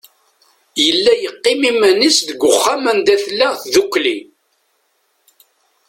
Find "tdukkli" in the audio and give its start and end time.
3.61-4.17